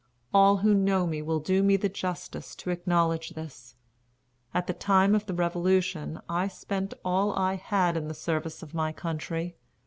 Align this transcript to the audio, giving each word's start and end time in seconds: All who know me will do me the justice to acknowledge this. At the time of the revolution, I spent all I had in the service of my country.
All 0.33 0.57
who 0.57 0.73
know 0.73 1.05
me 1.05 1.21
will 1.21 1.39
do 1.39 1.61
me 1.61 1.77
the 1.77 1.87
justice 1.87 2.55
to 2.55 2.71
acknowledge 2.71 3.35
this. 3.35 3.75
At 4.51 4.65
the 4.65 4.73
time 4.73 5.13
of 5.13 5.27
the 5.27 5.33
revolution, 5.35 6.19
I 6.27 6.47
spent 6.47 6.95
all 7.05 7.33
I 7.37 7.53
had 7.53 7.95
in 7.95 8.07
the 8.07 8.15
service 8.15 8.63
of 8.63 8.73
my 8.73 8.93
country. 8.93 9.57